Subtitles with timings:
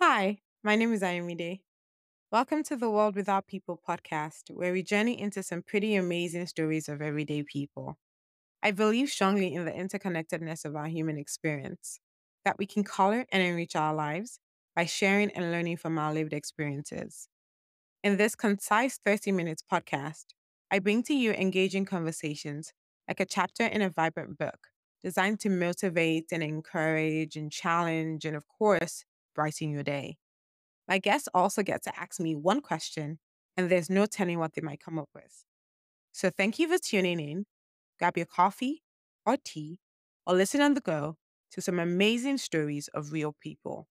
[0.00, 1.60] Hi, my name is Ayomide.
[2.32, 6.88] Welcome to the World Without People podcast, where we journey into some pretty amazing stories
[6.88, 7.98] of everyday people.
[8.62, 12.00] I believe strongly in the interconnectedness of our human experience,
[12.44, 14.40] that we can color and enrich our lives
[14.76, 17.28] by sharing and learning from our lived experiences.
[18.02, 20.26] In this concise 30 minutes podcast,
[20.70, 22.72] I bring to you engaging conversations
[23.08, 24.68] like a chapter in a vibrant book
[25.02, 29.04] designed to motivate and encourage and challenge and, of course,
[29.34, 30.18] brighten your day.
[30.88, 33.18] My guests also get to ask me one question,
[33.56, 35.44] and there's no telling what they might come up with.
[36.12, 37.46] So thank you for tuning in.
[37.98, 38.82] Grab your coffee
[39.24, 39.78] or tea
[40.26, 41.16] or listen on the go
[41.52, 43.88] to some amazing stories of real people.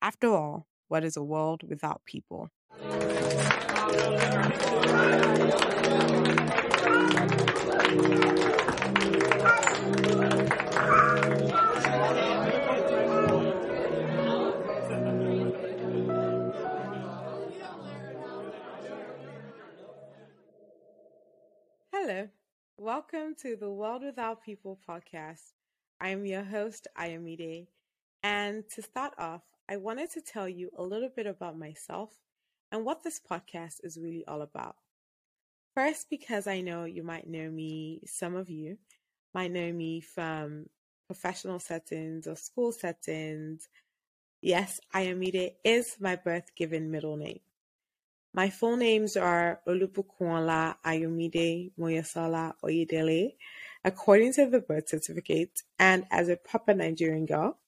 [0.00, 2.50] After all, what is a world without people?
[23.32, 25.52] Welcome to the World Without People podcast.
[25.98, 27.66] I am your host, Ayomide.
[28.22, 32.10] And to start off, I wanted to tell you a little bit about myself
[32.70, 34.76] and what this podcast is really all about.
[35.74, 38.76] First, because I know you might know me, some of you
[39.32, 40.66] might know me from
[41.06, 43.68] professional settings or school settings.
[44.42, 47.40] Yes, Ayomide is my birth given middle name.
[48.34, 53.34] My full names are Olubukunla Ayomide Moyesala Oyedele,
[53.84, 57.58] according to the birth certificate, and as a proper Nigerian girl.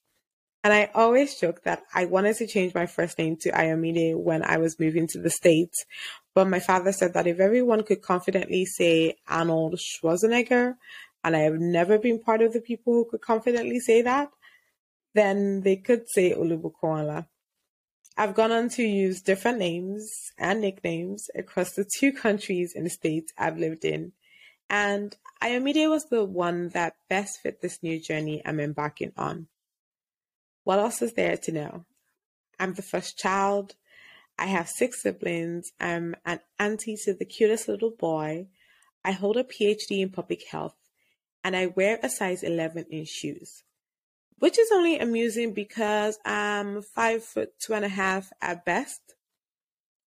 [0.63, 4.41] And I always joke that I wanted to change my first name to Ayomide when
[4.41, 5.85] I was moving to the States.
[6.33, 10.77] But my father said that if everyone could confidently say Arnold Schwarzenegger,
[11.23, 14.29] and I have never been part of the people who could confidently say that,
[15.13, 17.27] then they could say Olubukunla.
[18.17, 23.33] I've gone on to use different names and nicknames across the two countries and states
[23.37, 24.13] I've lived in.
[24.69, 29.47] And Ayomide was the one that best fit this new journey I'm embarking on.
[30.63, 31.85] What else is there to know?
[32.57, 33.75] I'm the first child.
[34.39, 35.73] I have six siblings.
[35.81, 38.47] I'm an auntie to the cutest little boy.
[39.03, 40.75] I hold a PhD in public health
[41.43, 43.64] and I wear a size 11 in shoes
[44.39, 49.01] which is only amusing because I'm five foot two and a half at best.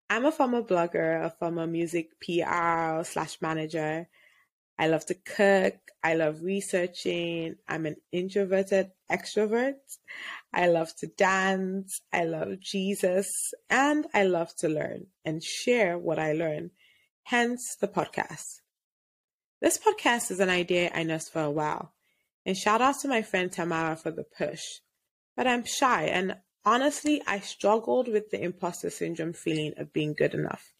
[0.08, 4.08] I'm a former blogger, a former music PR slash manager.
[4.78, 5.74] I love to cook.
[6.02, 7.56] I love researching.
[7.66, 9.74] I'm an introverted extrovert.
[10.52, 12.00] I love to dance.
[12.12, 16.70] I love Jesus and I love to learn and share what I learn.
[17.24, 18.60] Hence the podcast.
[19.60, 21.95] This podcast is an idea I nursed for a while.
[22.46, 24.62] And shout out to my friend Tamara for the push.
[25.36, 30.32] But I'm shy and honestly, I struggled with the imposter syndrome feeling of being good
[30.32, 30.72] enough.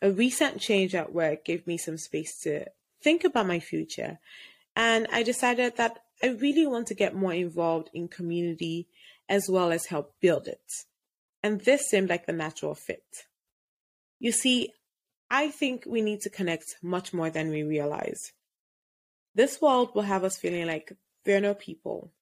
[0.00, 2.66] A recent change at work gave me some space to
[3.02, 4.20] think about my future.
[4.76, 8.86] And I decided that I really want to get more involved in community
[9.28, 10.72] as well as help build it.
[11.42, 13.26] And this seemed like the natural fit.
[14.20, 14.70] You see,
[15.30, 18.32] I think we need to connect much more than we realize.
[19.34, 20.92] This world will have us feeling like
[21.24, 22.12] there are no people,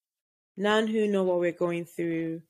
[0.56, 2.42] none who know what we're going through,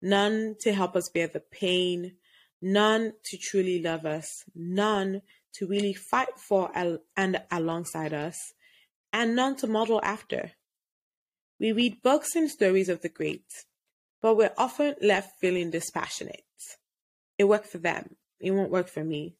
[0.00, 2.16] none to help us bear the pain,
[2.62, 5.20] none to truly love us, none
[5.54, 6.70] to really fight for
[7.16, 8.54] and alongside us,
[9.12, 10.52] and none to model after.
[11.58, 13.44] We read books and stories of the great,
[14.22, 16.42] but we're often left feeling dispassionate.
[17.38, 19.36] It worked for them, it won't work for me.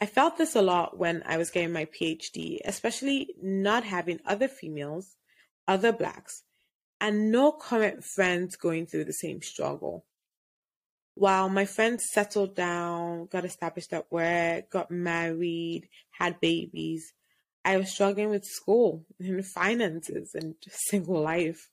[0.00, 4.48] I felt this a lot when I was getting my PhD, especially not having other
[4.48, 5.16] females,
[5.66, 6.42] other blacks,
[7.00, 10.04] and no current friends going through the same struggle.
[11.14, 17.14] While my friends settled down, got established at work, got married, had babies,
[17.66, 21.68] I was struggling with school and finances and single life.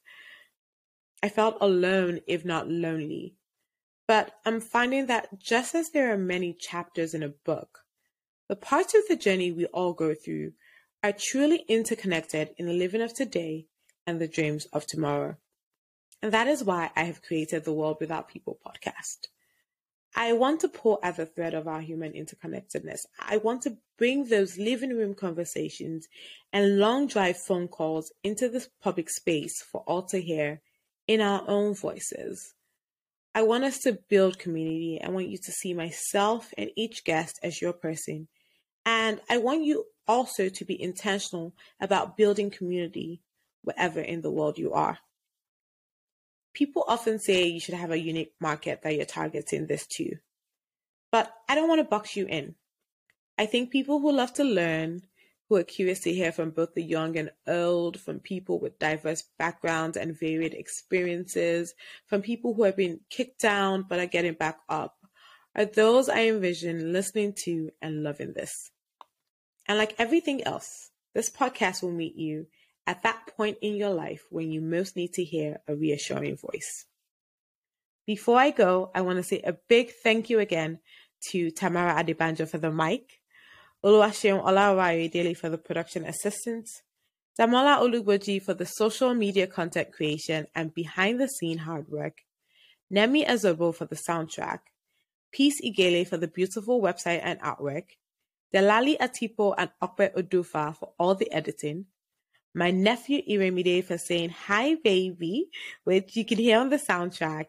[1.21, 3.35] I felt alone, if not lonely.
[4.07, 7.82] But I'm finding that just as there are many chapters in a book,
[8.53, 10.51] the parts of the journey we all go through
[11.03, 13.65] are truly interconnected in the living of today
[14.05, 15.35] and the dreams of tomorrow.
[16.21, 19.25] And that is why I have created the World Without People podcast.
[20.15, 22.99] I want to pull at the thread of our human interconnectedness.
[23.19, 26.07] I want to bring those living room conversations
[26.51, 30.61] and long drive phone calls into this public space for all to hear
[31.07, 32.53] in our own voices.
[33.33, 35.01] I want us to build community.
[35.03, 38.27] I want you to see myself and each guest as your person.
[38.85, 43.21] And I want you also to be intentional about building community
[43.63, 44.99] wherever in the world you are.
[46.53, 50.17] People often say you should have a unique market that you're targeting this to.
[51.11, 52.55] But I don't want to box you in.
[53.37, 55.01] I think people who love to learn,
[55.49, 59.23] who are curious to hear from both the young and old, from people with diverse
[59.39, 61.73] backgrounds and varied experiences,
[62.05, 64.97] from people who have been kicked down but are getting back up,
[65.55, 68.71] are those I envision listening to and loving this.
[69.67, 72.47] And like everything else, this podcast will meet you
[72.85, 76.85] at that point in your life when you most need to hear a reassuring voice.
[78.05, 80.79] Before I go, I want to say a big thank you again
[81.29, 83.21] to Tamara Adebanjo for the mic,
[83.83, 86.81] Oluwaseun Olawari Daily for the production assistance,
[87.39, 92.19] Damola Oluboji for the social media content creation and behind the scene hard work,
[92.89, 94.59] Nemi Azobo for the soundtrack,
[95.31, 97.85] Peace Igele for the beautiful website and artwork,
[98.53, 101.85] Delali Atipo and Okpe Odufa for all the editing,
[102.53, 105.49] my nephew Iremide for saying hi baby,
[105.85, 107.47] which you can hear on the soundtrack,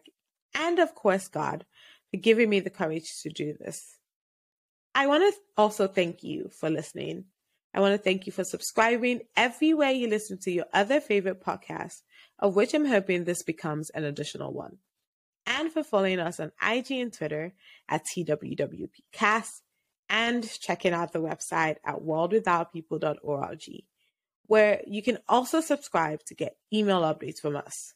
[0.55, 1.63] and of course God
[2.09, 3.97] for giving me the courage to do this.
[4.95, 7.25] I want to also thank you for listening.
[7.73, 12.01] I want to thank you for subscribing everywhere you listen to your other favorite podcasts,
[12.39, 14.77] of which I'm hoping this becomes an additional one.
[15.45, 17.53] And for following us on IG and Twitter
[17.89, 19.61] at TWWPcast
[20.09, 23.83] and checking out the website at worldwithoutpeople.org
[24.47, 27.93] where you can also subscribe to get email updates from us.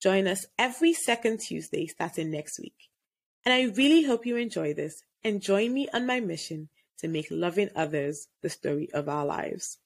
[0.00, 2.88] Join us every second Tuesday starting next week.
[3.44, 6.68] And I really hope you enjoy this and join me on my mission
[6.98, 9.78] to make loving others the story of our lives.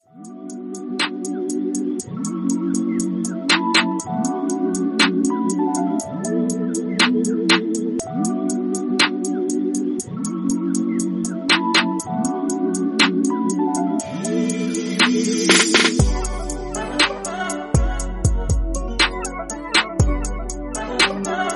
[21.06, 21.53] Oh.